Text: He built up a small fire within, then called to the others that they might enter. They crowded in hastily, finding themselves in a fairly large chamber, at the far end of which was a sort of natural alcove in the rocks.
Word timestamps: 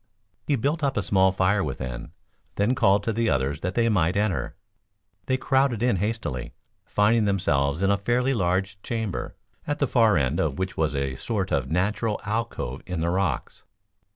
He 0.47 0.55
built 0.55 0.83
up 0.83 0.97
a 0.97 1.03
small 1.03 1.31
fire 1.31 1.63
within, 1.63 2.11
then 2.55 2.73
called 2.73 3.03
to 3.03 3.13
the 3.13 3.29
others 3.29 3.61
that 3.61 3.75
they 3.75 3.87
might 3.87 4.17
enter. 4.17 4.55
They 5.27 5.37
crowded 5.37 5.83
in 5.83 5.97
hastily, 5.97 6.53
finding 6.87 7.25
themselves 7.25 7.83
in 7.83 7.91
a 7.91 7.97
fairly 7.99 8.33
large 8.33 8.81
chamber, 8.81 9.35
at 9.67 9.77
the 9.77 9.85
far 9.87 10.17
end 10.17 10.39
of 10.39 10.57
which 10.57 10.75
was 10.75 10.95
a 10.95 11.13
sort 11.17 11.51
of 11.51 11.69
natural 11.69 12.19
alcove 12.25 12.81
in 12.87 13.01
the 13.01 13.11
rocks. 13.11 13.61